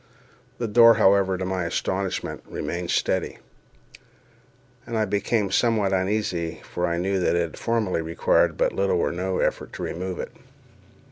[0.57, 3.37] The door, however, to my astonishment, remained steady,
[4.87, 8.99] and I became somewhat uneasy, for I knew that it had formerly required but little
[8.99, 10.31] or no effort to remove it.